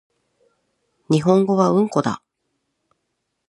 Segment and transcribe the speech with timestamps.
[1.11, 2.23] 日本語はうんこだ